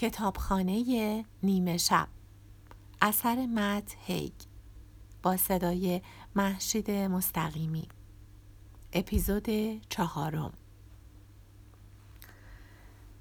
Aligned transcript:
کتابخانه 0.00 1.24
نیمه 1.42 1.76
شب. 1.76 2.08
اثر 3.02 3.46
مت 3.46 3.96
هیگ 4.00 4.32
با 5.22 5.36
صدای 5.36 6.02
محشید 6.34 6.90
مستقیمی. 6.90 7.88
اپیزود 8.92 9.48
چهارم. 9.88 10.52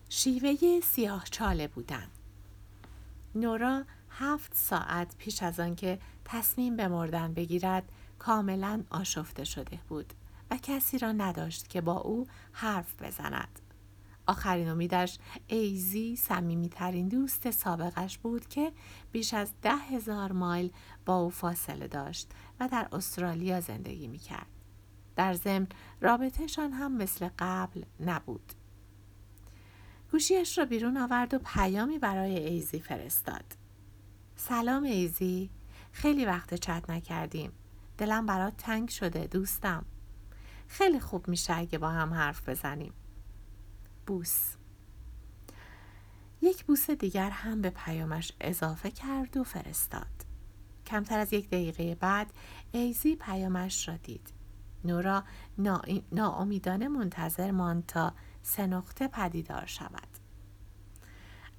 شیوه 0.10 0.80
سیاه 0.84 1.24
چاله 1.32 1.68
بودن. 1.68 2.08
نورا 3.36 3.84
هفت 4.10 4.56
ساعت 4.56 5.16
پیش 5.18 5.44
از 5.44 5.60
آنکه 5.60 6.00
تصمیم 6.26 6.78
به 6.78 6.88
مردن 6.88 7.34
بگیرد 7.34 7.92
کاملا 8.20 8.84
آشفته 8.90 9.44
شده 9.44 9.80
بود 9.90 10.14
و 10.52 10.58
کسی 10.58 10.98
را 10.98 11.12
نداشت 11.12 11.68
که 11.68 11.82
با 11.82 11.98
او 11.98 12.28
حرف 12.52 13.02
بزند. 13.02 13.60
آخرین 14.30 14.70
امیدش 14.70 15.18
ایزی 15.48 16.20
ترین 16.72 17.08
دوست 17.08 17.52
سابقش 17.52 18.18
بود 18.18 18.48
که 18.48 18.72
بیش 19.12 19.34
از 19.34 19.52
ده 19.62 19.76
هزار 19.76 20.32
مایل 20.32 20.72
با 21.06 21.16
او 21.16 21.30
فاصله 21.30 21.88
داشت 21.88 22.32
و 22.60 22.68
در 22.68 22.88
استرالیا 22.92 23.62
زندگی 23.62 24.08
می 24.08 24.18
کرد. 24.18 24.48
در 25.16 25.34
ضمن 25.34 25.68
رابطهشان 26.02 26.72
هم 26.72 26.98
مثل 26.98 27.30
قبل 27.40 27.84
نبود. 28.00 28.54
گوشیش 30.12 30.58
را 30.58 30.66
بیرون 30.66 30.98
آورد 30.98 31.34
و 31.34 31.40
پیامی 31.40 32.00
برای 32.00 32.40
ایزی 32.40 32.80
فرستاد. 32.80 33.46
سلام 34.36 34.84
ایزی 34.84 35.50
خیلی 35.92 36.26
وقت 36.26 36.54
چت 36.54 36.90
نکردیم. 36.90 37.52
دلم 37.98 38.26
برات 38.26 38.58
تنگ 38.58 38.90
شده 38.90 39.28
دوستم. 39.28 39.86
خیلی 40.68 41.00
خوب 41.00 41.28
میشه 41.28 41.58
اگه 41.58 41.78
با 41.78 41.90
هم 41.90 42.14
حرف 42.14 42.50
بزنیم. 42.50 42.94
بوس. 44.10 44.56
یک 46.42 46.66
بوس 46.66 46.90
دیگر 46.90 47.30
هم 47.30 47.62
به 47.62 47.70
پیامش 47.70 48.32
اضافه 48.42 48.92
کرد 48.92 49.38
و 49.38 49.44
فرستاد. 49.44 50.26
کمتر 50.86 51.20
از 51.20 51.34
یک 51.34 51.48
دقیقه 51.48 51.96
بعد 51.96 52.34
ایزی 52.72 53.16
پیامش 53.16 53.88
را 53.88 53.98
دید. 53.98 54.34
نورا 54.84 55.24
ناامیدانه 56.12 56.88
منتظر 56.88 57.52
ماند 57.52 57.86
تا 57.86 58.14
سه 58.44 58.68
نقطه 58.68 59.08
پدیدار 59.08 59.66
شود. 59.66 60.08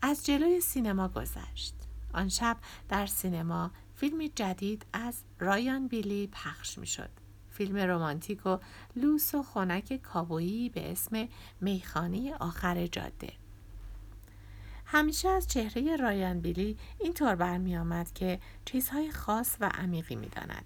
از 0.03 0.27
جلوی 0.27 0.61
سینما 0.61 1.09
گذشت. 1.09 1.75
آن 2.15 2.29
شب 2.29 2.57
در 2.89 3.07
سینما 3.07 3.71
فیلمی 3.95 4.29
جدید 4.29 4.87
از 4.93 5.23
رایان 5.39 5.89
بیلی 5.89 6.27
پخش 6.27 6.79
می 6.79 6.87
شد 6.87 7.20
فیلم 7.61 7.77
رمانتیک 7.77 8.47
و 8.47 8.59
لوس 8.97 9.35
و 9.35 9.43
خنک 9.43 10.03
کابویی 10.03 10.69
به 10.69 10.93
اسم 10.93 11.29
میخانه 11.61 12.35
آخر 12.35 12.87
جاده 12.87 13.33
همیشه 14.87 15.29
از 15.29 15.47
چهره 15.47 15.97
رایان 15.97 16.41
بیلی 16.41 16.79
اینطور 17.01 17.35
برمی 17.35 17.77
آمد 17.77 18.13
که 18.13 18.41
چیزهای 18.65 19.11
خاص 19.11 19.57
و 19.61 19.71
عمیقی 19.75 20.17
می 20.17 20.29
داند. 20.29 20.65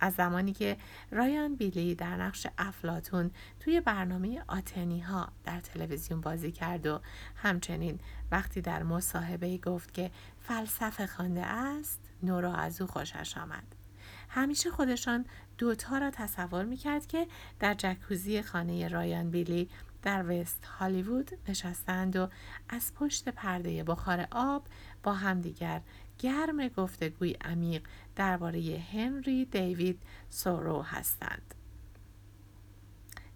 از 0.00 0.14
زمانی 0.14 0.52
که 0.52 0.76
رایان 1.10 1.54
بیلی 1.54 1.94
در 1.94 2.16
نقش 2.16 2.46
افلاتون 2.58 3.30
توی 3.60 3.80
برنامه 3.80 4.44
آتنی 4.48 5.00
ها 5.00 5.28
در 5.44 5.60
تلویزیون 5.60 6.20
بازی 6.20 6.52
کرد 6.52 6.86
و 6.86 7.00
همچنین 7.36 8.00
وقتی 8.30 8.60
در 8.60 8.82
مصاحبه 8.82 9.58
گفت 9.58 9.94
که 9.94 10.10
فلسفه 10.40 11.06
خوانده 11.06 11.46
است 11.46 12.00
نورا 12.22 12.54
از 12.54 12.80
او 12.80 12.86
خوشش 12.86 13.38
آمد. 13.38 13.74
همیشه 14.28 14.70
خودشان 14.70 15.24
دوتا 15.58 15.98
را 15.98 16.10
تصور 16.10 16.64
می‌کرد 16.64 17.06
که 17.06 17.26
در 17.60 17.74
جکوزی 17.74 18.42
خانه 18.42 18.88
رایان 18.88 19.30
بیلی 19.30 19.68
در 20.02 20.24
وست 20.28 20.64
هالیوود 20.64 21.30
نشستند 21.48 22.16
و 22.16 22.28
از 22.68 22.94
پشت 22.94 23.28
پرده 23.28 23.84
بخار 23.84 24.28
آب 24.30 24.66
با 25.02 25.12
همدیگر 25.12 25.80
گرم 26.18 26.68
گفتگوی 26.68 27.36
عمیق 27.40 27.82
درباره 28.16 28.84
هنری 28.92 29.44
دیوید 29.44 30.02
سورو 30.30 30.82
هستند. 30.82 31.54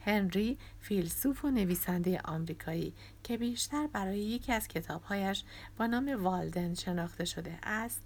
هنری 0.01 0.59
فیلسوف 0.81 1.45
و 1.45 1.51
نویسنده 1.51 2.21
آمریکایی 2.25 2.95
که 3.23 3.37
بیشتر 3.37 3.87
برای 3.87 4.19
یکی 4.19 4.53
از 4.53 4.69
کتابهایش 4.69 5.45
با 5.77 5.87
نام 5.87 6.25
والدن 6.25 6.75
شناخته 6.75 7.25
شده 7.25 7.59
است 7.63 8.03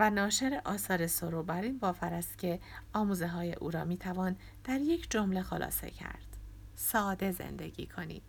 و 0.00 0.10
ناشر 0.10 0.60
آثار 0.64 1.06
سرو 1.06 1.42
بر 1.42 1.62
این 1.62 1.78
باور 1.78 2.14
است 2.14 2.38
که 2.38 2.60
آموزه 2.92 3.26
های 3.28 3.54
او 3.54 3.70
را 3.70 3.84
می 3.84 3.96
توان 3.96 4.36
در 4.64 4.80
یک 4.80 5.10
جمله 5.10 5.42
خلاصه 5.42 5.90
کرد. 5.90 6.36
ساده 6.74 7.32
زندگی 7.32 7.86
کنید. 7.86 8.22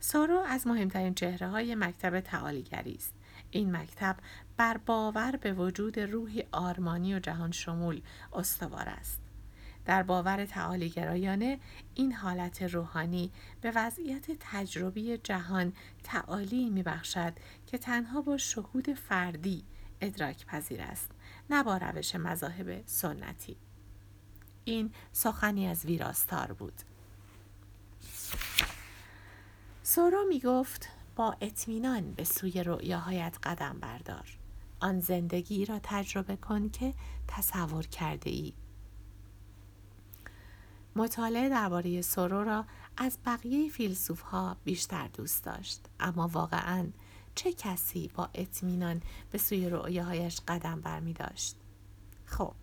سورو 0.00 0.38
از 0.38 0.66
مهمترین 0.66 1.14
چهره 1.14 1.48
های 1.48 1.74
مکتب 1.74 2.20
تعالیگری 2.20 2.94
است. 2.94 3.14
این 3.50 3.76
مکتب 3.76 4.16
بر 4.56 4.76
باور 4.76 5.36
به 5.36 5.52
وجود 5.52 6.00
روحی 6.00 6.44
آرمانی 6.52 7.14
و 7.14 7.18
جهان 7.18 7.52
شمول 7.52 8.02
استوار 8.32 8.88
است. 8.88 9.20
در 9.84 10.02
باور 10.02 10.44
تعالیگرایانه 10.44 11.58
این 11.94 12.12
حالت 12.12 12.62
روحانی 12.62 13.32
به 13.60 13.72
وضعیت 13.74 14.26
تجربی 14.40 15.16
جهان 15.16 15.72
تعالی 16.04 16.70
می 16.70 16.82
بخشد 16.82 17.32
که 17.66 17.78
تنها 17.78 18.22
با 18.22 18.36
شهود 18.36 18.92
فردی 18.92 19.64
ادراک 20.02 20.46
پذیر 20.46 20.82
است 20.82 21.10
نه 21.50 21.62
با 21.62 21.76
روش 21.76 22.14
مذاهب 22.14 22.82
سنتی. 22.86 23.56
این 24.64 24.92
سخنی 25.12 25.68
از 25.68 25.84
ویراستار 25.84 26.52
بود. 26.52 26.82
سورا 29.82 30.24
می 30.28 30.40
گفت 30.40 30.88
با 31.16 31.36
اطمینان 31.40 32.12
به 32.12 32.24
سوی 32.24 32.62
رؤیاهایت 32.62 33.36
قدم 33.42 33.78
بردار. 33.80 34.38
آن 34.80 35.00
زندگی 35.00 35.64
را 35.64 35.80
تجربه 35.82 36.36
کن 36.36 36.68
که 36.68 36.94
تصور 37.28 37.86
کرده 37.86 38.30
ای 38.30 38.52
مطالعه 40.96 41.48
درباره 41.48 42.02
سورو 42.02 42.44
را 42.44 42.64
از 42.96 43.18
بقیه 43.26 43.68
فیلسوف 43.68 44.20
ها 44.20 44.56
بیشتر 44.64 45.08
دوست 45.08 45.44
داشت 45.44 45.80
اما 46.00 46.28
واقعا 46.28 46.88
چه 47.34 47.52
کسی 47.52 48.10
با 48.14 48.28
اطمینان 48.34 49.02
به 49.30 49.38
سوی 49.38 49.68
رؤیاهایش 49.68 50.40
قدم 50.48 50.80
برمی 50.80 51.12
داشت؟ 51.12 51.56
خب 52.24 52.54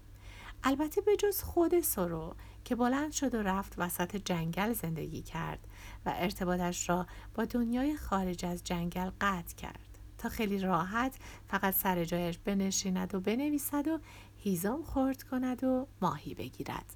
البته 0.64 1.02
به 1.02 1.16
جز 1.16 1.42
خود 1.42 1.80
سرو 1.80 2.36
که 2.66 2.76
بلند 2.76 3.12
شد 3.12 3.36
و 3.36 3.44
رفت 3.44 3.74
وسط 3.78 4.16
جنگل 4.16 4.74
زندگی 4.74 5.22
کرد 5.22 5.60
و 6.06 6.14
ارتباطش 6.16 6.90
را 6.90 7.08
با 7.36 7.46
دنیای 7.46 7.98
خارج 7.98 8.46
از 8.46 8.64
جنگل 8.64 9.12
قطع 9.22 9.56
کرد 9.56 9.90
تا 10.18 10.30
خیلی 10.30 10.60
راحت 10.60 11.16
فقط 11.48 11.74
سر 11.74 12.06
جایش 12.06 12.38
بنشیند 12.38 13.16
و 13.16 13.20
بنویسد 13.20 13.88
و 13.88 14.00
هیزم 14.38 14.82
خورد 14.84 15.24
کند 15.24 15.64
و 15.64 15.88
ماهی 16.02 16.34
بگیرد 16.34 16.96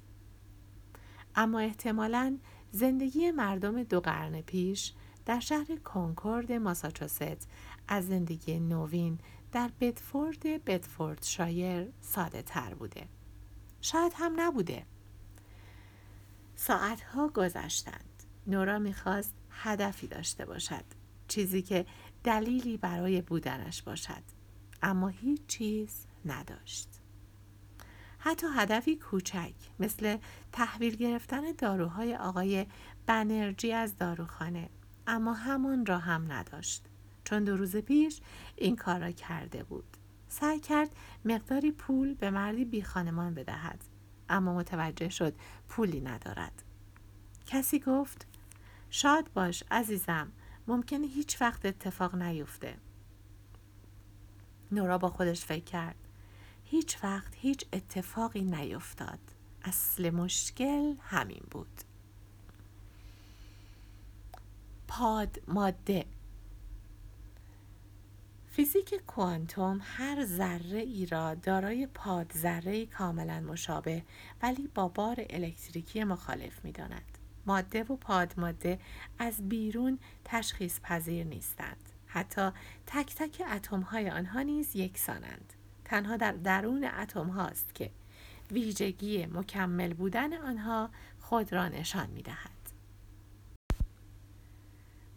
اما 1.36 1.58
احتمالا 1.58 2.38
زندگی 2.70 3.30
مردم 3.30 3.82
دو 3.82 4.00
قرن 4.00 4.40
پیش 4.40 4.92
در 5.26 5.40
شهر 5.40 5.76
کنکورد 5.84 6.52
ماساچوست 6.52 7.48
از 7.88 8.06
زندگی 8.06 8.60
نوین 8.60 9.18
در 9.52 9.70
بدفورد 9.80 10.64
بدفورد 10.64 11.22
شایر 11.22 11.88
ساده 12.00 12.42
تر 12.42 12.74
بوده. 12.74 13.08
شاید 13.80 14.12
هم 14.16 14.40
نبوده. 14.40 14.86
ساعتها 16.56 17.28
گذشتند. 17.28 18.22
نورا 18.46 18.78
می‌خواست 18.78 19.34
هدفی 19.50 20.06
داشته 20.06 20.44
باشد. 20.44 20.84
چیزی 21.28 21.62
که 21.62 21.86
دلیلی 22.24 22.76
برای 22.76 23.22
بودنش 23.22 23.82
باشد. 23.82 24.22
اما 24.82 25.08
هیچ 25.08 25.46
چیز 25.46 26.06
نداشت. 26.24 26.88
حتی 28.18 28.46
هدفی 28.56 28.96
کوچک 28.96 29.54
مثل 29.78 30.16
تحویل 30.52 30.96
گرفتن 30.96 31.52
داروهای 31.58 32.16
آقای 32.16 32.66
بنرژی 33.06 33.72
از 33.72 33.96
داروخانه 33.96 34.68
اما 35.06 35.32
همان 35.32 35.86
را 35.86 35.98
هم 35.98 36.32
نداشت. 36.32 36.84
چون 37.24 37.44
دو 37.44 37.56
روز 37.56 37.76
پیش 37.76 38.20
این 38.56 38.76
کار 38.76 39.00
را 39.00 39.10
کرده 39.10 39.62
بود. 39.62 39.96
سعی 40.28 40.60
کرد 40.60 40.96
مقداری 41.24 41.72
پول 41.72 42.14
به 42.14 42.30
مردی 42.30 42.64
بی 42.64 42.82
خانمان 42.82 43.34
بدهد 43.34 43.84
اما 44.28 44.54
متوجه 44.54 45.08
شد 45.08 45.34
پولی 45.68 46.00
ندارد. 46.00 46.62
کسی 47.46 47.80
گفت 47.80 48.26
شاد 48.90 49.32
باش 49.34 49.64
عزیزم 49.70 50.32
ممکنه 50.66 51.06
هیچ 51.06 51.40
وقت 51.42 51.66
اتفاق 51.66 52.14
نیفته. 52.14 52.76
نورا 54.72 54.98
با 54.98 55.08
خودش 55.08 55.44
فکر 55.44 55.64
کرد 55.64 55.96
هیچ 56.64 57.04
وقت 57.04 57.34
هیچ 57.36 57.64
اتفاقی 57.72 58.42
نیفتاد. 58.42 59.18
اصل 59.62 60.10
مشکل 60.10 60.94
همین 61.00 61.42
بود. 61.50 61.80
پاد 64.98 65.42
ماده 65.48 66.04
فیزیک 68.46 68.94
کوانتوم 69.06 69.80
هر 69.82 70.24
ذره 70.24 70.78
ای 70.78 71.06
را 71.06 71.34
دارای 71.34 71.86
پاد 71.86 72.32
ذره 72.32 72.86
کاملا 72.86 73.40
مشابه 73.40 74.02
ولی 74.42 74.68
با 74.74 74.88
بار 74.88 75.16
الکتریکی 75.30 76.04
مخالف 76.04 76.64
می 76.64 76.72
داند. 76.72 77.18
ماده 77.46 77.82
و 77.84 77.96
پاد 77.96 78.34
ماده 78.36 78.78
از 79.18 79.48
بیرون 79.48 79.98
تشخیص 80.24 80.80
پذیر 80.80 81.26
نیستند. 81.26 81.90
حتی 82.06 82.50
تک 82.86 83.14
تک 83.14 83.42
اتم 83.52 83.80
های 83.80 84.10
آنها 84.10 84.42
نیز 84.42 84.76
یکسانند 84.76 85.52
تنها 85.84 86.16
در 86.16 86.32
درون 86.32 86.84
اتم 86.84 87.28
هاست 87.28 87.74
که 87.74 87.90
ویژگی 88.50 89.26
مکمل 89.26 89.94
بودن 89.94 90.32
آنها 90.32 90.90
خود 91.20 91.52
را 91.52 91.68
نشان 91.68 92.10
می 92.10 92.22
دهد. 92.22 92.63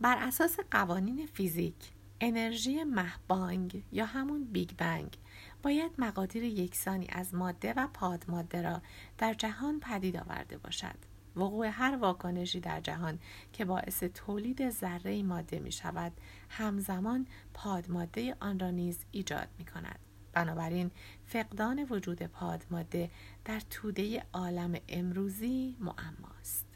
بر 0.02 0.18
اساس 0.18 0.60
قوانین 0.72 1.26
فیزیک 1.26 1.92
انرژی 2.22 2.84
مهبانگ 2.84 3.84
یا 3.92 4.06
همون 4.06 4.44
بیگ 4.44 4.70
بنگ 4.78 5.18
باید 5.64 5.92
مقادیر 5.98 6.44
یکسانی 6.44 7.08
از 7.10 7.34
ماده 7.34 7.74
و 7.74 7.88
پادماده 7.94 8.62
را 8.62 8.82
در 9.18 9.34
جهان 9.34 9.80
پدید 9.80 10.18
آورده 10.18 10.58
باشد. 10.58 10.96
وقوع 11.36 11.68
هر 11.68 11.96
واکنشی 11.96 12.60
در 12.60 12.80
جهان 12.80 13.20
که 13.54 13.66
باعث 13.66 14.04
تولید 14.04 14.70
ذره 14.70 15.24
ماده 15.24 15.60
می 15.60 15.72
شود 15.72 16.12
همزمان 16.50 17.28
پادماده 17.54 18.36
آن 18.40 18.60
را 18.60 18.70
نیز 18.70 19.00
ایجاد 19.12 19.48
می 19.58 19.66
کند 19.66 20.00
بنابراین 20.34 20.92
فقدان 21.26 21.84
وجود 21.90 22.24
پادماده 22.24 23.12
در 23.46 23.60
توده 23.70 24.24
عالم 24.34 24.76
امروزی 24.90 25.78
معماست 25.80 26.67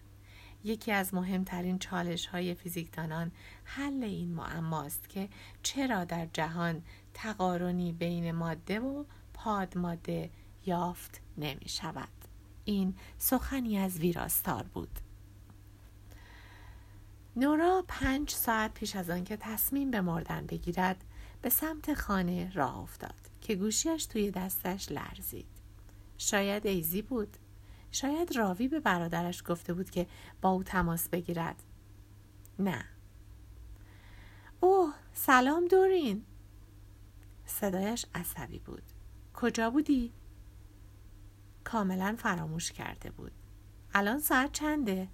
یکی 0.63 0.91
از 0.91 1.13
مهمترین 1.13 1.79
چالش 1.79 2.25
های 2.25 2.53
فیزیکدانان 2.53 3.31
حل 3.63 4.03
این 4.03 4.33
معماست 4.33 5.09
که 5.09 5.29
چرا 5.63 6.05
در 6.05 6.27
جهان 6.33 6.83
تقارنی 7.13 7.91
بین 7.91 8.31
ماده 8.31 8.79
و 8.79 9.03
پادماده 9.33 10.29
یافت 10.65 11.21
نمی 11.37 11.69
شود. 11.69 12.07
این 12.65 12.95
سخنی 13.17 13.77
از 13.77 13.99
ویراستار 13.99 14.63
بود. 14.63 14.99
نورا 17.35 17.85
پنج 17.87 18.29
ساعت 18.29 18.73
پیش 18.73 18.95
از 18.95 19.09
آنکه 19.09 19.37
تصمیم 19.37 19.91
به 19.91 20.01
مردن 20.01 20.45
بگیرد 20.45 21.03
به 21.41 21.49
سمت 21.49 21.93
خانه 21.93 22.51
راه 22.53 22.79
افتاد 22.79 23.29
که 23.41 23.55
گوشیش 23.55 24.05
توی 24.05 24.31
دستش 24.31 24.91
لرزید. 24.91 25.45
شاید 26.17 26.67
ایزی 26.67 27.01
بود. 27.01 27.37
شاید 27.91 28.38
راوی 28.38 28.67
به 28.67 28.79
برادرش 28.79 29.43
گفته 29.47 29.73
بود 29.73 29.89
که 29.89 30.07
با 30.41 30.49
او 30.49 30.63
تماس 30.63 31.09
بگیرد. 31.09 31.63
نه. 32.59 32.85
اوه 34.59 34.93
سلام 35.13 35.65
دورین. 35.65 36.25
صدایش 37.45 38.05
عصبی 38.15 38.59
بود. 38.59 38.83
کجا 39.33 39.69
بودی؟ 39.69 40.13
کاملا 41.63 42.15
فراموش 42.17 42.71
کرده 42.71 43.11
بود. 43.11 43.31
الان 43.93 44.19
ساعت 44.19 44.51
چنده؟ 44.51 45.07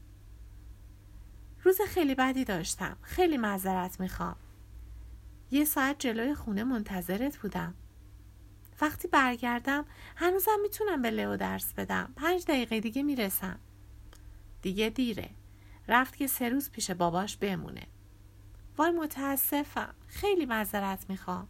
روز 1.63 1.81
خیلی 1.81 2.15
بدی 2.15 2.45
داشتم. 2.45 2.97
خیلی 3.01 3.37
معذرت 3.37 3.99
می‌خوام. 3.99 4.35
یه 5.51 5.65
ساعت 5.65 5.99
جلوی 5.99 6.35
خونه 6.35 6.63
منتظرت 6.63 7.37
بودم. 7.37 7.73
وقتی 8.81 9.07
برگردم 9.07 9.85
هنوزم 10.15 10.57
می‌تونم 10.61 11.01
به 11.01 11.11
لئو 11.11 11.37
درس 11.37 11.73
بدم. 11.73 12.13
پنج 12.15 12.45
دقیقه 12.45 12.79
دیگه 12.79 13.03
می‌رسم. 13.03 13.59
دیگه 14.61 14.89
دیره. 14.89 15.29
رفت 15.87 16.15
که 16.15 16.27
سه 16.27 16.49
روز 16.49 16.71
پیش 16.71 16.91
باباش 16.91 17.37
بمونه. 17.37 17.87
وای 18.77 18.91
متاسفم. 18.91 19.93
خیلی 20.07 20.45
معذرت 20.45 21.05
می‌خوام. 21.09 21.47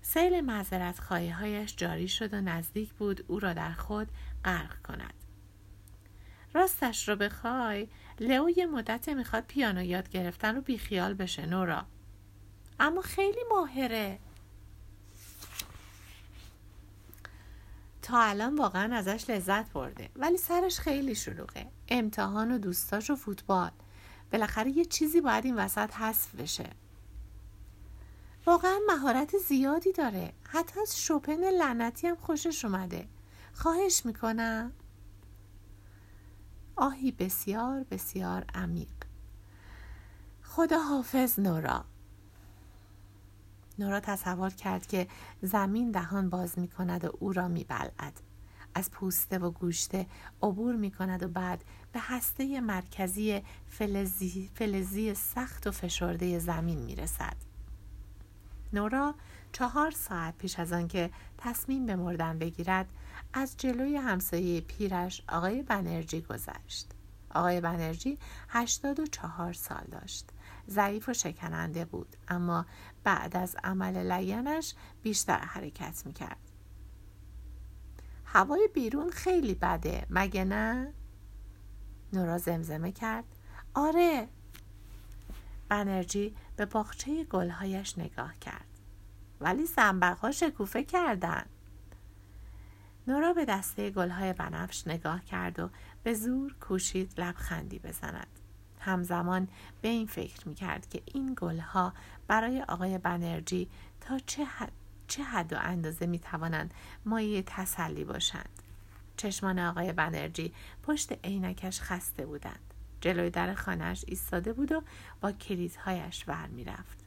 سیل 0.00 0.40
معذرت 0.40 0.98
هایش 0.98 1.76
جاری 1.76 2.08
شد 2.08 2.34
و 2.34 2.40
نزدیک 2.40 2.92
بود 2.92 3.24
او 3.28 3.40
را 3.40 3.52
در 3.52 3.72
خود 3.72 4.08
غرق 4.44 4.82
کند. 4.82 5.14
راستش 6.54 7.08
رو 7.08 7.16
بخوای 7.16 7.88
لئو 8.20 8.50
یه 8.56 8.66
مدت 8.66 9.08
می‌خواد 9.08 9.44
پیانو 9.48 9.82
یاد 9.82 10.10
گرفتن 10.10 10.56
و 10.56 10.60
بیخیال 10.60 11.14
بشه 11.14 11.46
نورا 11.46 11.86
اما 12.80 13.00
خیلی 13.00 13.40
ماهره 13.50 14.18
تا 18.06 18.22
الان 18.22 18.56
واقعا 18.56 18.96
ازش 18.96 19.30
لذت 19.30 19.72
برده. 19.72 20.10
ولی 20.16 20.36
سرش 20.36 20.78
خیلی 20.78 21.14
شلوغه. 21.14 21.66
امتحان 21.88 22.52
و 22.52 22.58
دوستاش 22.58 23.10
و 23.10 23.16
فوتبال. 23.16 23.70
بالاخره 24.32 24.70
یه 24.70 24.84
چیزی 24.84 25.20
باید 25.20 25.44
این 25.44 25.56
وسط 25.56 25.94
حذف 25.94 26.34
بشه. 26.34 26.70
واقعا 28.46 28.78
مهارت 28.86 29.38
زیادی 29.38 29.92
داره. 29.92 30.32
حتی 30.48 30.80
از 30.80 31.00
شوپن 31.00 31.44
لعنتی 31.44 32.06
هم 32.06 32.16
خوشش 32.16 32.64
اومده. 32.64 33.08
خواهش 33.52 34.06
می‌کنم. 34.06 34.72
آهی 36.76 37.12
بسیار 37.12 37.84
بسیار 37.90 38.44
عمیق. 38.54 38.88
خدا 40.42 40.78
حافظ 40.78 41.40
نورا. 41.40 41.84
نورا 43.78 44.00
تصور 44.00 44.50
کرد 44.50 44.86
که 44.86 45.06
زمین 45.42 45.90
دهان 45.90 46.30
باز 46.30 46.58
می 46.58 46.68
کند 46.68 47.04
و 47.04 47.10
او 47.20 47.32
را 47.32 47.48
می 47.48 47.64
بلعد. 47.64 48.20
از 48.74 48.90
پوسته 48.90 49.38
و 49.38 49.50
گوشته 49.50 50.06
عبور 50.42 50.76
می 50.76 50.90
کند 50.90 51.22
و 51.22 51.28
بعد 51.28 51.64
به 51.92 52.00
هسته 52.02 52.60
مرکزی 52.60 53.42
فلزی, 53.68 54.50
فلزی 54.54 55.14
سخت 55.14 55.66
و 55.66 55.70
فشرده 55.70 56.38
زمین 56.38 56.78
می 56.78 56.96
رسد. 56.96 57.36
نورا 58.72 59.14
چهار 59.52 59.90
ساعت 59.90 60.38
پیش 60.38 60.58
از 60.58 60.72
آنکه 60.72 61.10
تصمیم 61.38 61.86
به 61.86 61.96
مردن 61.96 62.38
بگیرد 62.38 62.86
از 63.32 63.54
جلوی 63.56 63.96
همسایه 63.96 64.60
پیرش 64.60 65.22
آقای 65.28 65.62
بنرژی 65.62 66.20
گذشت 66.20 66.90
آقای 67.34 67.60
بنرژی 67.60 68.18
هشتاد 68.48 69.00
و 69.00 69.06
چهار 69.06 69.52
سال 69.52 69.84
داشت 69.92 70.28
ضعیف 70.68 71.08
و 71.08 71.12
شکننده 71.12 71.84
بود 71.84 72.16
اما 72.28 72.66
بعد 73.04 73.36
از 73.36 73.56
عمل 73.64 74.12
لینش 74.12 74.74
بیشتر 75.02 75.38
حرکت 75.38 76.02
می‌کرد. 76.06 76.50
هوای 78.24 78.68
بیرون 78.74 79.10
خیلی 79.10 79.54
بده 79.54 80.06
مگه 80.10 80.44
نه؟ 80.44 80.92
نورا 82.12 82.38
زمزمه 82.38 82.92
کرد. 82.92 83.24
آره. 83.74 84.28
بنرژی 85.68 86.36
به 86.56 86.66
باغچه 86.66 87.24
گلهایش 87.24 87.98
نگاه 87.98 88.38
کرد. 88.38 88.66
ولی 89.40 89.66
ها 90.22 90.30
شکوفه 90.30 90.84
کردن. 90.84 91.46
نورا 93.08 93.32
به 93.32 93.44
دسته 93.44 93.90
گلهای 93.90 94.32
بنفش 94.32 94.86
نگاه 94.86 95.24
کرد 95.24 95.58
و 95.58 95.70
به 96.02 96.14
زور 96.14 96.56
کوشید 96.60 97.20
لبخندی 97.20 97.78
بزند. 97.78 98.40
همزمان 98.86 99.48
به 99.82 99.88
این 99.88 100.06
فکر 100.06 100.48
می 100.48 100.54
کرد 100.54 100.88
که 100.88 101.02
این 101.04 101.36
گلها 101.40 101.92
برای 102.28 102.62
آقای 102.62 102.98
بنرژی 102.98 103.68
تا 104.00 104.18
چه 104.18 104.44
حد, 104.44 104.72
چه 105.08 105.22
حد 105.22 105.52
و 105.52 105.56
اندازه 105.60 106.06
می 106.06 106.18
توانند 106.18 106.74
مایه 107.04 107.42
تسلی 107.46 108.04
باشند 108.04 108.62
چشمان 109.16 109.58
آقای 109.58 109.92
بنرژی 109.92 110.52
پشت 110.82 111.12
عینکش 111.24 111.80
خسته 111.80 112.26
بودند 112.26 112.74
جلوی 113.00 113.30
در 113.30 113.54
خانهش 113.54 114.04
ایستاده 114.06 114.52
بود 114.52 114.72
و 114.72 114.82
با 115.20 115.32
کلیدهایش 115.32 116.24
ور 116.28 116.46
می‌رفت 116.46 117.04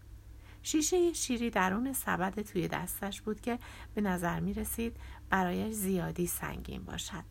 شیشه 0.64 1.14
شیری 1.14 1.50
درون 1.50 1.94
سبد 1.94 2.42
توی 2.42 2.68
دستش 2.68 3.22
بود 3.22 3.42
که 3.42 3.60
به 3.96 4.02
نظر 4.02 4.40
می 4.40 4.54
رسید 4.54 4.98
برایش 5.30 5.74
زیادی 5.74 6.28
سنگین 6.28 6.84
باشد. 6.84 7.24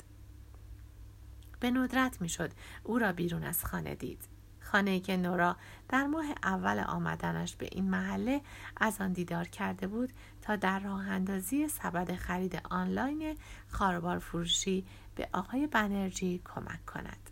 به 1.61 1.71
ندرت 1.71 2.21
می 2.21 2.29
شد 2.29 2.51
او 2.85 2.99
را 2.99 3.13
بیرون 3.13 3.45
از 3.45 3.65
خانه 3.65 3.95
دید. 3.95 4.38
خانه 4.73 5.01
که 5.01 5.17
نورا 5.17 5.57
در 5.89 6.07
ماه 6.07 6.25
اول 6.43 6.79
آمدنش 6.79 7.57
به 7.57 7.69
این 7.73 7.91
محله 7.91 8.41
از 8.77 9.01
آن 9.01 9.13
دیدار 9.13 9.49
کرده 9.49 9.87
بود 9.87 10.13
تا 10.43 10.57
در 10.57 10.79
راه 10.79 11.09
اندازی 11.09 11.69
سبد 11.69 12.15
خرید 12.15 12.63
آنلاین 12.71 13.37
خاربار 13.69 14.19
فروشی 14.19 14.87
به 15.15 15.29
آقای 15.33 15.67
بنرژی 15.67 16.41
کمک 16.45 16.87
کند. 16.87 17.31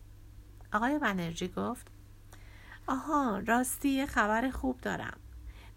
آقای 0.72 0.98
بنرژی 0.98 1.48
گفت 1.48 1.86
آها 2.86 3.38
راستی 3.46 4.06
خبر 4.06 4.50
خوب 4.50 4.80
دارم. 4.80 5.16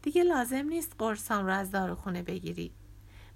دیگه 0.02 0.24
لازم 0.24 0.66
نیست 0.66 0.96
قرصام 0.98 1.46
رو 1.46 1.54
از 1.54 1.72
داروخونه 1.72 2.24
بگیری. 2.24 2.72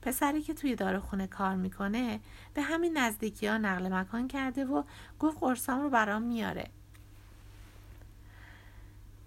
پسری 0.02 0.42
که 0.42 0.54
توی 0.54 0.76
داروخونه 0.76 1.28
کار 1.28 1.56
می‌کنه 1.56 2.20
به 2.54 2.62
همین 2.62 2.98
نزدیکی 2.98 3.48
ها 3.48 3.58
نقل 3.58 3.94
مکان 3.94 4.28
کرده 4.28 4.66
و 4.66 4.84
گفت 5.20 5.38
قرصام 5.42 5.82
رو 5.82 5.90
برام 5.90 6.22
میاره. 6.22 6.72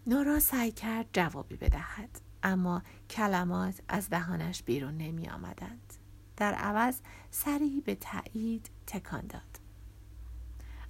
نورا 0.08 0.40
سعی 0.40 0.72
کرد 0.72 1.06
جوابی 1.12 1.56
بدهد 1.56 2.20
اما 2.42 2.82
کلمات 3.10 3.80
از 3.88 4.10
دهانش 4.10 4.62
بیرون 4.62 4.96
نمی 4.96 5.28
آمدند. 5.28 5.94
در 6.36 6.54
عوض 6.54 7.00
سری 7.30 7.80
به 7.80 7.94
تایید 7.94 8.70
تکان 8.86 9.26
داد. 9.26 9.60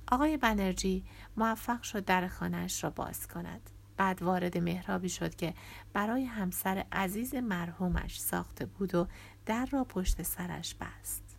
آقای 0.08 0.36
بنرژی 0.36 1.04
موفق 1.36 1.82
شد 1.82 2.04
در 2.04 2.28
خانهش 2.28 2.84
را 2.84 2.90
باز 2.90 3.28
کند. 3.28 3.70
بعد 3.96 4.22
وارد 4.22 4.58
مهرابی 4.58 5.08
شد 5.08 5.34
که 5.34 5.54
برای 5.92 6.24
همسر 6.24 6.84
عزیز 6.92 7.34
مرحومش 7.34 8.20
ساخته 8.20 8.66
بود 8.66 8.94
و 8.94 9.08
در 9.46 9.66
را 9.66 9.84
پشت 9.84 10.22
سرش 10.22 10.74
بست. 10.74 11.36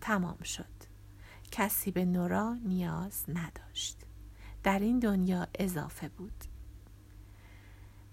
تمام 0.00 0.42
شد. 0.42 0.74
کسی 1.50 1.90
به 1.90 2.04
نورا 2.04 2.54
نیاز 2.54 3.24
نداشت. 3.28 4.04
در 4.62 4.78
این 4.78 4.98
دنیا 4.98 5.46
اضافه 5.58 6.08
بود. 6.08 6.53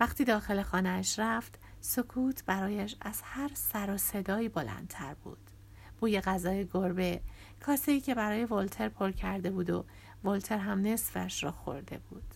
وقتی 0.02 0.24
داخل 0.24 0.62
خانهاش 0.62 1.20
رفت 1.20 1.60
سکوت 1.82 2.46
برایش 2.46 2.96
از 3.02 3.22
هر 3.24 3.52
سر 3.54 3.94
و 3.94 3.98
صدایی 3.98 4.50
بلندتر 4.50 5.14
بود. 5.14 5.52
بوی 6.00 6.22
غذای 6.22 6.66
گربه 6.66 7.22
کاسه 7.66 8.00
که 8.00 8.16
برای 8.16 8.46
ولتر 8.46 8.90
پر 8.90 9.12
کرده 9.12 9.52
بود 9.52 9.70
و 9.70 9.86
ولتر 10.24 10.58
هم 10.58 10.82
نصفش 10.82 11.44
را 11.44 11.52
خورده 11.52 11.98
بود. 12.10 12.36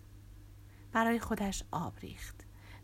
برای 0.91 1.19
خودش 1.19 1.63
آب 1.72 1.93
ریخت. 2.00 2.36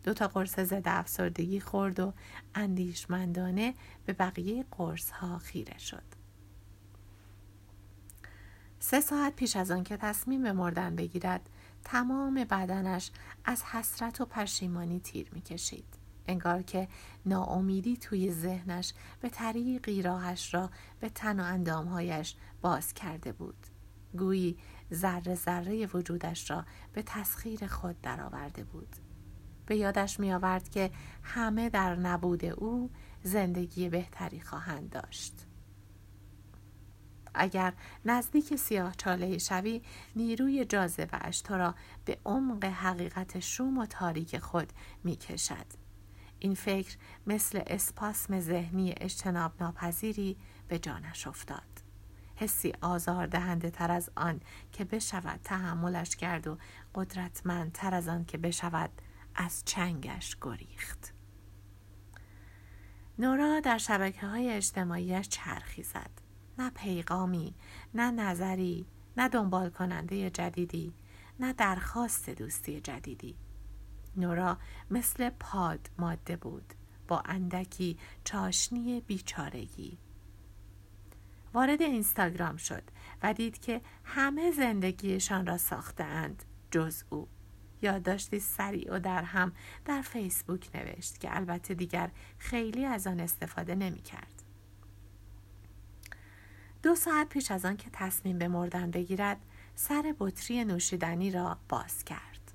دو 0.04 0.14
تا 0.14 0.28
قرص 0.28 0.60
ضد 0.60 0.84
افسردگی 0.86 1.60
خورد 1.60 2.00
و 2.00 2.14
اندیشمندانه 2.56 3.74
به 4.06 4.14
بقیه 4.14 4.66
قرص 4.72 5.12
ها 5.12 5.38
خیره 5.38 5.78
شد. 5.78 6.04
سه 8.80 9.02
ساعت 9.02 9.36
پیش 9.36 9.56
از 9.56 9.72
آن 9.72 9.84
که 9.84 9.98
تصمیم 9.98 10.44
به 10.44 10.52
مردن 10.52 10.96
بگیرد 10.96 11.50
تمام 11.84 12.34
بدنش 12.34 13.12
از 13.46 13.64
حسرت 13.64 14.22
و 14.22 14.26
پشیمانی 14.26 15.00
تیر 15.00 15.30
می‌کشید. 15.34 15.98
انگار 16.28 16.62
که 16.62 16.88
ناامیدی 17.26 17.98
توی 17.98 18.32
ذهنش 18.32 18.94
به 19.22 19.30
طریقی 19.30 20.02
راهش 20.02 20.54
را 20.54 20.70
به 21.00 21.10
تن 21.10 21.40
و 21.40 21.44
اندامهایش 21.44 22.36
باز 22.62 22.94
کرده 22.94 23.32
بود. 23.32 23.68
گویی 24.18 24.58
ذره 24.94 25.36
ذره 25.36 25.86
وجودش 25.86 26.52
را 26.52 26.66
به 26.94 27.04
تسخیر 27.06 27.68
خود 27.68 28.02
درآورده 28.02 28.64
بود. 28.64 28.96
به 29.66 29.76
یادش 29.76 30.20
می 30.20 30.34
آورد 30.34 30.70
که 30.70 30.92
همه 31.24 31.70
در 31.70 31.96
نبود 31.96 32.46
او 32.46 32.92
زندگی 33.24 33.90
بهتری 33.90 34.42
خواهند 34.42 34.90
داشت. 34.90 35.51
اگر 37.34 37.74
نزدیک 38.06 38.56
سیاه 38.56 38.96
چاله 38.96 39.38
شوی 39.38 39.82
نیروی 40.16 40.66
جاذبه 40.66 41.32
تو 41.44 41.58
را 41.58 41.76
به 42.06 42.18
عمق 42.26 42.66
حقیقت 42.66 43.40
شوم 43.40 43.78
و 43.78 43.86
تاریک 43.86 44.38
خود 44.38 44.74
می 45.04 45.16
کشد. 45.16 45.66
این 46.40 46.56
فکر 46.56 46.98
مثل 47.28 47.62
اسپاسم 47.68 48.40
ذهنی 48.40 48.94
اجتناب 48.98 49.52
ناپذیری 49.60 50.38
به 50.68 50.80
جانش 50.80 51.28
افتاد. 51.28 51.82
حسی 52.36 52.74
آزاردهنده 52.82 53.70
تر 53.70 53.92
از 53.92 54.10
آن 54.16 54.40
که 54.72 54.86
بشود 54.86 55.40
تحملش 55.44 56.16
کرد 56.16 56.48
و 56.48 56.58
قدرتمند 56.96 57.72
تر 57.72 57.94
از 57.94 58.08
آن 58.08 58.26
که 58.26 58.38
بشود 58.38 58.90
از 59.36 59.64
چنگش 59.66 60.38
گریخت. 60.42 61.14
نورا 63.20 63.60
در 63.60 63.78
شبکه 63.78 64.28
های 64.28 64.52
اجتماعیش 64.52 65.30
چرخی 65.30 65.84
زد. 65.84 66.31
نه 66.58 66.70
پیغامی، 66.70 67.54
نه 67.94 68.12
نظری، 68.12 68.86
نه 69.18 69.30
دنبال 69.30 69.70
کننده 69.70 70.30
جدیدی، 70.30 70.94
نه 71.40 71.54
درخواست 71.54 72.30
دوستی 72.30 72.82
جدیدی. 72.82 73.36
نورا 74.18 74.58
مثل 74.92 75.30
پاد 75.30 75.90
ماده 75.98 76.36
بود 76.36 76.74
با 77.08 77.24
اندکی 77.26 77.98
چاشنی 78.24 79.02
بیچارگی. 79.02 79.98
وارد 81.54 81.82
اینستاگرام 81.82 82.58
شد 82.58 82.84
و 83.24 83.34
دید 83.34 83.60
که 83.60 83.82
همه 84.04 84.52
زندگیشان 84.52 85.46
را 85.46 85.58
ساختند 85.58 86.44
جز 86.72 87.04
او. 87.10 87.28
یادداشتی 87.82 88.40
سریع 88.40 88.96
و 88.96 89.00
در 89.00 89.24
هم 89.24 89.52
در 89.86 90.02
فیسبوک 90.02 90.70
نوشت 90.76 91.18
که 91.20 91.36
البته 91.36 91.74
دیگر 91.74 92.12
خیلی 92.38 92.86
از 92.86 93.08
آن 93.08 93.20
استفاده 93.20 93.76
نمی 93.76 94.02
کرد. 94.02 94.41
دو 96.84 96.96
ساعت 96.96 97.30
پیش 97.30 97.52
از 97.52 97.66
آن 97.66 97.78
که 97.78 97.90
تصمیم 97.94 98.38
به 98.38 98.48
مردن 98.48 98.92
بگیرد 98.92 99.38
سر 99.76 100.16
بطری 100.20 100.66
نوشیدنی 100.66 101.32
را 101.32 101.58
باز 101.70 102.04
کرد. 102.04 102.52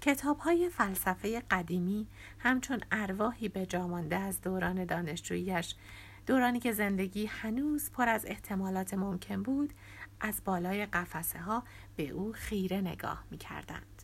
کتاب 0.00 0.38
های 0.38 0.68
فلسفه 0.68 1.40
قدیمی 1.50 2.06
همچون 2.38 2.80
ارواحی 2.90 3.48
به 3.48 3.66
جامانده 3.66 4.16
از 4.16 4.40
دوران 4.40 4.84
دانشجوییش 4.84 5.74
دورانی 6.26 6.60
که 6.60 6.72
زندگی 6.72 7.26
هنوز 7.26 7.90
پر 7.90 8.08
از 8.08 8.24
احتمالات 8.26 8.94
ممکن 8.94 9.42
بود 9.42 9.72
از 10.20 10.40
بالای 10.44 10.86
قفسه 10.86 11.38
ها 11.38 11.62
به 11.96 12.08
او 12.08 12.32
خیره 12.32 12.80
نگاه 12.80 13.24
می 13.30 13.38
کردند. 13.38 14.02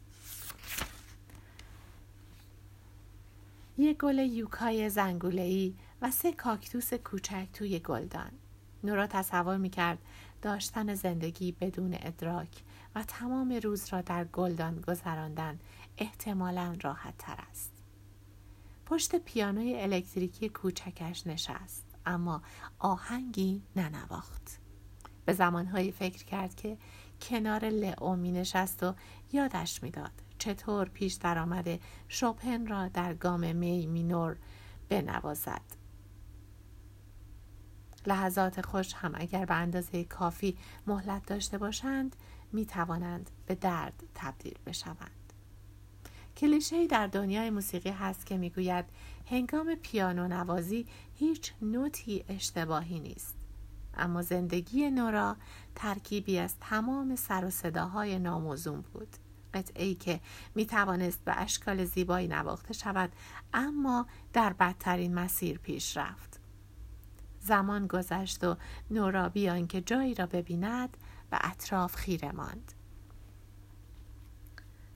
یک 3.78 3.98
گل 3.98 4.18
یوکای 4.18 4.88
زنگولهی 4.88 5.74
و 6.02 6.10
سه 6.10 6.32
کاکتوس 6.32 6.94
کوچک 6.94 7.48
توی 7.52 7.78
گلدان. 7.78 8.30
نورا 8.84 9.06
تصور 9.06 9.56
می 9.56 9.70
کرد 9.70 9.98
داشتن 10.42 10.94
زندگی 10.94 11.52
بدون 11.52 11.96
ادراک 12.00 12.62
و 12.94 13.02
تمام 13.02 13.52
روز 13.52 13.88
را 13.92 14.00
در 14.00 14.24
گلدان 14.24 14.80
گذراندن 14.80 15.58
احتمالا 15.98 16.76
راحت 16.82 17.14
تر 17.18 17.36
است. 17.50 17.72
پشت 18.86 19.16
پیانوی 19.16 19.80
الکتریکی 19.80 20.48
کوچکش 20.48 21.26
نشست 21.26 21.86
اما 22.06 22.42
آهنگی 22.78 23.62
ننواخت. 23.76 24.58
به 25.24 25.32
زمانهایی 25.32 25.92
فکر 25.92 26.24
کرد 26.24 26.54
که 26.54 26.78
کنار 27.22 27.64
لئو 27.64 28.16
می 28.16 28.32
نشست 28.32 28.82
و 28.82 28.94
یادش 29.32 29.82
می‌داد 29.82 30.12
چطور 30.38 30.88
پیش 30.88 31.14
درآمد 31.14 31.80
شوپن 32.08 32.66
را 32.66 32.88
در 32.88 33.14
گام 33.14 33.56
می 33.56 33.86
مینور 33.86 34.36
بنوازد 34.88 35.81
لحظات 38.06 38.66
خوش 38.66 38.94
هم 38.94 39.12
اگر 39.14 39.44
به 39.44 39.54
اندازه 39.54 40.04
کافی 40.04 40.56
مهلت 40.86 41.26
داشته 41.26 41.58
باشند 41.58 42.16
می 42.52 42.66
توانند 42.66 43.30
به 43.46 43.54
درد 43.54 44.02
تبدیل 44.14 44.58
بشوند. 44.66 45.32
کلیشه 46.36 46.86
در 46.86 47.06
دنیای 47.06 47.50
موسیقی 47.50 47.90
هست 47.90 48.26
که 48.26 48.36
می‌گوید 48.36 48.84
هنگام 49.30 49.74
پیانو 49.74 50.28
نوازی 50.28 50.86
هیچ 51.14 51.52
نوتی 51.62 52.24
اشتباهی 52.28 53.00
نیست. 53.00 53.36
اما 53.94 54.22
زندگی 54.22 54.90
نورا 54.90 55.36
ترکیبی 55.74 56.38
از 56.38 56.54
تمام 56.60 57.16
سر 57.16 57.44
و 57.44 57.50
صداهای 57.50 58.18
ناموزون 58.18 58.80
بود. 58.80 59.16
قطعه 59.54 59.84
ای 59.84 59.94
که 59.94 60.20
می 60.54 60.66
توانست 60.66 61.24
به 61.24 61.40
اشکال 61.40 61.84
زیبایی 61.84 62.28
نواخته 62.28 62.74
شود 62.74 63.12
اما 63.54 64.06
در 64.32 64.52
بدترین 64.52 65.14
مسیر 65.14 65.58
پیش 65.58 65.96
رفت. 65.96 66.31
زمان 67.42 67.86
گذشت 67.86 68.44
و 68.44 68.56
نورا 68.90 69.28
بیان 69.28 69.66
که 69.66 69.80
جایی 69.80 70.14
را 70.14 70.26
ببیند 70.26 70.96
به 71.30 71.38
اطراف 71.40 71.94
خیره 71.94 72.32
ماند. 72.32 72.72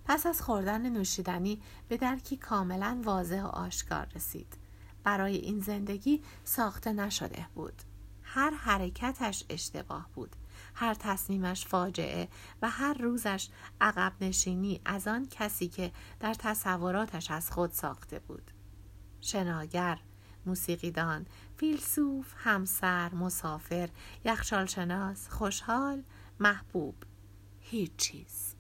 پس 0.05 0.27
از 0.27 0.43
خوردن 0.43 0.89
نوشیدنی 0.91 1.63
به 1.89 1.97
درکی 1.97 2.37
کاملا 2.37 3.01
واضح 3.05 3.43
و 3.43 3.47
آشکار 3.47 4.07
رسید. 4.15 4.57
برای 5.05 5.37
این 5.37 5.61
زندگی 5.61 6.23
ساخته 6.45 6.93
نشده 6.93 7.47
بود. 7.55 7.83
هر 8.23 8.51
حرکتش 8.51 9.45
اشتباه 9.49 10.09
بود. 10.15 10.37
هر 10.75 10.95
تصمیمش 10.95 11.67
فاجعه 11.67 12.29
و 12.63 12.71
هر 12.71 12.95
روزش 12.95 13.49
عقب 13.81 14.13
نشینی 14.21 14.81
از 14.85 15.09
آن 15.09 15.27
کسی 15.31 15.69
که 15.69 15.93
در 16.21 16.35
تصوراتش 16.35 17.31
از 17.31 17.51
خود 17.51 17.73
ساخته 17.73 18.19
بود. 18.19 18.51
شناگر 19.21 19.99
موسیقیدان 20.47 21.27
فیلسوف 21.57 22.33
همسر 22.37 23.15
مسافر 23.15 23.89
یخچالشناس 24.25 25.29
خوشحال 25.29 26.03
محبوب 26.41 26.95
هیچ 27.61 27.97
چیز. 27.97 28.55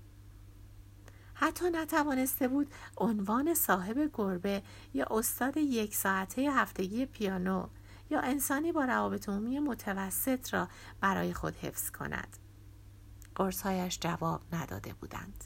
حتی 1.34 1.70
نتوانسته 1.70 2.48
بود 2.48 2.74
عنوان 2.96 3.54
صاحب 3.54 4.10
گربه 4.14 4.62
یا 4.94 5.06
استاد 5.10 5.56
یک 5.56 5.94
ساعته 5.94 6.42
هفتگی 6.42 7.06
پیانو 7.06 7.68
یا 8.10 8.20
انسانی 8.20 8.72
با 8.72 8.84
روابط 8.84 9.28
عمومی 9.28 9.58
متوسط 9.58 10.54
را 10.54 10.68
برای 11.00 11.34
خود 11.34 11.56
حفظ 11.56 11.90
کند. 11.90 12.36
قرصهایش 13.34 13.98
جواب 14.00 14.42
نداده 14.52 14.94
بودند. 14.94 15.44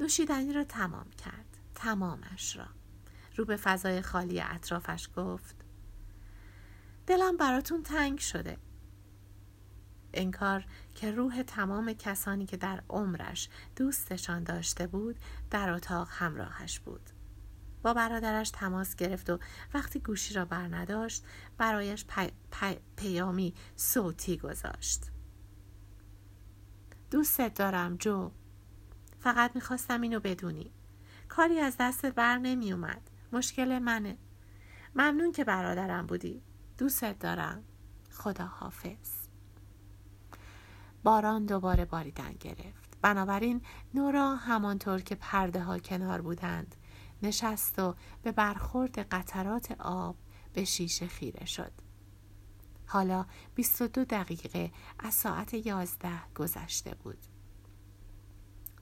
نوشیدنی 0.00 0.52
را 0.52 0.64
تمام 0.64 1.10
کرد. 1.10 1.58
تمامش 1.74 2.56
را. 2.56 2.66
رو 3.36 3.44
به 3.44 3.56
فضای 3.56 4.02
خالی 4.02 4.40
اطرافش 4.40 5.08
گفت. 5.16 5.56
دلم 7.06 7.36
براتون 7.36 7.82
تنگ 7.82 8.18
شده. 8.18 8.58
انکار 10.14 10.64
که 10.94 11.10
روح 11.10 11.42
تمام 11.42 11.92
کسانی 11.92 12.46
که 12.46 12.56
در 12.56 12.82
عمرش 12.90 13.48
دوستشان 13.76 14.44
داشته 14.44 14.86
بود 14.86 15.18
در 15.50 15.70
اتاق 15.70 16.08
همراهش 16.10 16.80
بود. 16.80 17.10
با 17.82 17.94
برادرش 17.94 18.50
تماس 18.50 18.96
گرفت 18.96 19.30
و 19.30 19.38
وقتی 19.74 20.00
گوشی 20.00 20.34
را 20.34 20.44
برنداشت 20.44 21.24
برایش 21.58 22.04
پیامی 22.96 23.54
صوتی 23.76 24.36
گذاشت. 24.36 25.10
دوستت 27.10 27.54
دارم 27.54 27.96
جو. 27.96 28.30
فقط 29.20 29.54
می‌خواستم 29.54 30.00
اینو 30.00 30.20
بدونی. 30.20 30.72
کاری 31.28 31.58
از 31.58 31.76
دست 31.80 32.06
بر 32.06 32.38
نمی 32.38 32.72
اومد. 32.72 33.10
مشکل 33.34 33.78
منه. 33.78 34.18
ممنون 34.94 35.32
که 35.32 35.44
برادرم 35.44 36.06
بودی. 36.06 36.42
دوستت 36.78 37.18
دارم. 37.18 37.64
خدا 38.10 38.44
حافظ 38.44 39.28
باران 41.02 41.46
دوباره 41.46 41.84
باریدن 41.84 42.32
گرفت. 42.32 42.98
بنابراین 43.02 43.62
نورا 43.94 44.36
همانطور 44.36 45.00
که 45.00 45.14
پرده 45.14 45.62
ها 45.62 45.78
کنار 45.78 46.20
بودند 46.20 46.74
نشست 47.22 47.78
و 47.78 47.94
به 48.22 48.32
برخورد 48.32 48.98
قطرات 48.98 49.76
آب 49.78 50.16
به 50.52 50.64
شیشه 50.64 51.06
خیره 51.06 51.46
شد. 51.46 51.72
حالا 52.86 53.26
22 53.54 54.04
دقیقه 54.04 54.72
از 54.98 55.14
ساعت 55.14 55.54
11 55.54 56.10
گذشته 56.34 56.94
بود. 56.94 57.18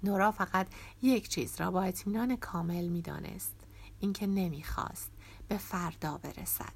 نورا 0.03 0.31
فقط 0.31 0.67
یک 1.03 1.29
چیز 1.29 1.61
را 1.61 1.71
با 1.71 1.83
اطمینان 1.83 2.37
کامل 2.37 2.89
می‌دانست. 2.89 3.62
اینکه 4.03 4.27
نمی‌خواست 4.27 5.11
به 5.49 5.57
فردا 5.57 6.19
برسد. 6.19 6.73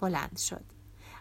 بلند 0.00 0.38
شد. 0.38 0.64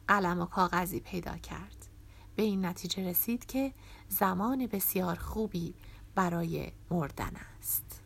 قلم 0.07 0.41
و 0.41 0.45
کاغذی 0.45 0.99
پیدا 0.99 1.37
کرد. 1.37 1.87
به 2.35 2.43
این 2.43 2.65
نتیجه 2.65 3.09
رسید 3.09 3.45
که 3.45 3.73
زمان 4.09 4.67
بسیار 4.67 5.15
خوبی 5.15 5.75
برای 6.15 6.71
مردن 6.91 7.31
است. 7.59 8.01